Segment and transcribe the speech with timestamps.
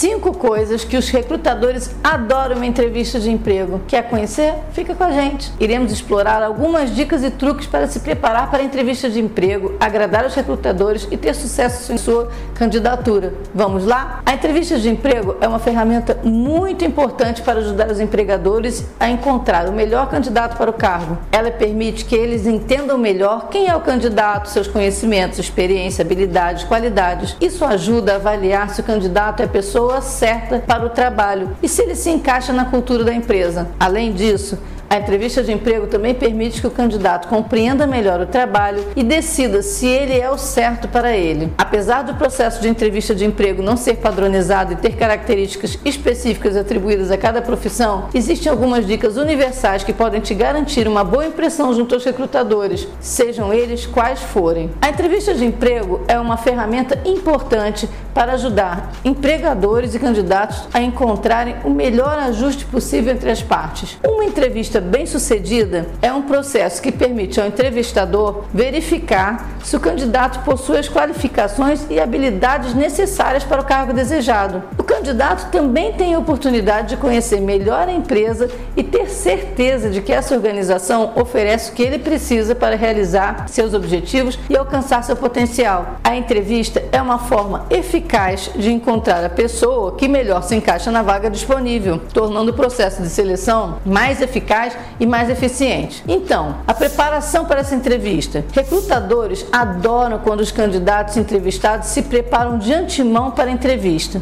[0.00, 3.82] Cinco coisas que os recrutadores adoram em entrevista de emprego.
[3.86, 4.54] Quer conhecer?
[4.72, 5.52] Fica com a gente.
[5.60, 10.24] Iremos explorar algumas dicas e truques para se preparar para a entrevista de emprego, agradar
[10.24, 13.34] os recrutadores e ter sucesso em sua candidatura.
[13.54, 14.22] Vamos lá?
[14.24, 19.68] A entrevista de emprego é uma ferramenta muito importante para ajudar os empregadores a encontrar
[19.68, 21.18] o melhor candidato para o cargo.
[21.30, 27.36] Ela permite que eles entendam melhor quem é o candidato, seus conhecimentos, experiência, habilidades, qualidades.
[27.38, 31.68] Isso ajuda a avaliar se o candidato é pessoa pessoa certa para o trabalho e
[31.68, 33.68] se ele se encaixa na cultura da empresa.
[33.78, 34.56] Além disso,
[34.92, 39.62] a entrevista de emprego também permite que o candidato compreenda melhor o trabalho e decida
[39.62, 41.52] se ele é o certo para ele.
[41.56, 47.12] Apesar do processo de entrevista de emprego não ser padronizado e ter características específicas atribuídas
[47.12, 51.94] a cada profissão, existem algumas dicas universais que podem te garantir uma boa impressão junto
[51.94, 54.72] aos recrutadores, sejam eles quais forem.
[54.82, 61.56] A entrevista de emprego é uma ferramenta importante para ajudar empregadores e candidatos a encontrarem
[61.64, 63.98] o melhor ajuste possível entre as partes.
[64.04, 70.78] Uma entrevista bem-sucedida é um processo que permite ao entrevistador verificar se o candidato possui
[70.78, 74.62] as qualificações e habilidades necessárias para o cargo desejado.
[74.90, 80.12] Candidato também tem a oportunidade de conhecer melhor a empresa e ter certeza de que
[80.12, 85.94] essa organização oferece o que ele precisa para realizar seus objetivos e alcançar seu potencial.
[86.02, 91.02] A entrevista é uma forma eficaz de encontrar a pessoa que melhor se encaixa na
[91.02, 96.02] vaga disponível, tornando o processo de seleção mais eficaz e mais eficiente.
[96.08, 98.44] Então, a preparação para essa entrevista.
[98.52, 104.20] Recrutadores adoram quando os candidatos entrevistados se preparam de antemão para a entrevista.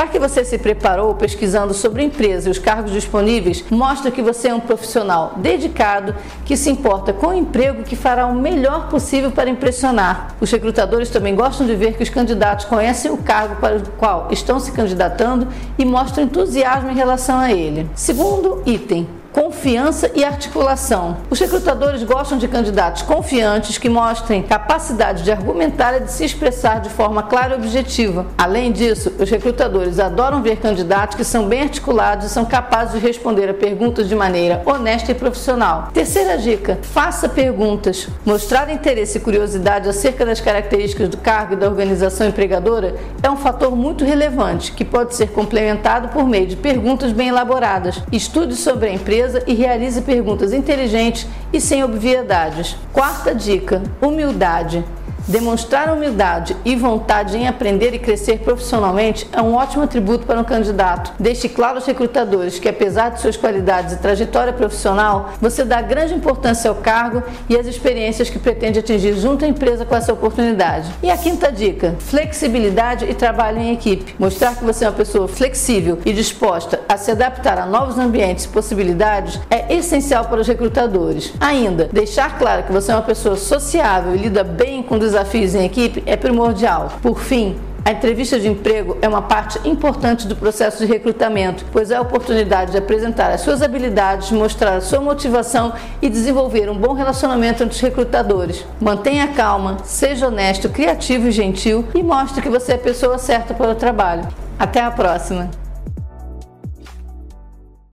[0.00, 4.22] Demonstrar que você se preparou pesquisando sobre a empresa e os cargos disponíveis mostra que
[4.22, 8.88] você é um profissional dedicado que se importa com o emprego que fará o melhor
[8.88, 10.34] possível para impressionar.
[10.40, 14.28] Os recrutadores também gostam de ver que os candidatos conhecem o cargo para o qual
[14.30, 17.86] estão se candidatando e mostram entusiasmo em relação a ele.
[17.94, 21.16] Segundo item, confiança e articulação.
[21.30, 26.80] Os recrutadores gostam de candidatos confiantes que mostrem capacidade de argumentar e de se expressar
[26.80, 28.26] de forma clara e objetiva.
[28.36, 33.06] Além disso, os recrutadores adoram ver candidatos que são bem articulados e são capazes de
[33.06, 35.88] responder a perguntas de maneira honesta e profissional.
[35.92, 38.08] Terceira dica: faça perguntas.
[38.24, 43.36] Mostrar interesse e curiosidade acerca das características do cargo e da organização empregadora é um
[43.36, 48.02] fator muito relevante que pode ser complementado por meio de perguntas bem elaboradas.
[48.10, 52.76] Estude sobre a empresa e realize perguntas inteligentes e sem obviedades.
[52.92, 54.84] Quarta dica: humildade.
[55.30, 60.44] Demonstrar humildade e vontade em aprender e crescer profissionalmente é um ótimo atributo para um
[60.44, 61.12] candidato.
[61.20, 66.14] Deixe claro aos recrutadores que, apesar de suas qualidades e trajetória profissional, você dá grande
[66.14, 70.90] importância ao cargo e às experiências que pretende atingir junto à empresa com essa oportunidade.
[71.00, 74.16] E a quinta dica: flexibilidade e trabalho em equipe.
[74.18, 78.46] Mostrar que você é uma pessoa flexível e disposta a se adaptar a novos ambientes
[78.46, 81.32] e possibilidades é essencial para os recrutadores.
[81.38, 85.54] Ainda, deixar claro que você é uma pessoa sociável e lida bem com desafios desafios
[85.54, 86.92] em equipe é primordial.
[87.02, 91.90] Por fim, a entrevista de emprego é uma parte importante do processo de recrutamento, pois
[91.90, 96.76] é a oportunidade de apresentar as suas habilidades, mostrar a sua motivação e desenvolver um
[96.76, 98.64] bom relacionamento entre os recrutadores.
[98.80, 103.54] Mantenha calma, seja honesto, criativo e gentil e mostre que você é a pessoa certa
[103.54, 104.28] para o trabalho.
[104.58, 105.69] Até a próxima!